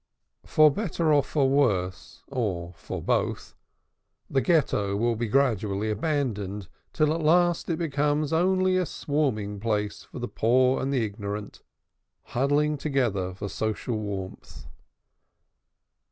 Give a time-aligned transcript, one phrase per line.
[0.47, 3.53] For better or for worse, or for both,
[4.31, 10.01] the Ghetto will be gradually abandoned, till at last it becomes only a swarming place
[10.01, 11.61] for the poor and the ignorant,
[12.23, 14.65] huddling together for social warmth.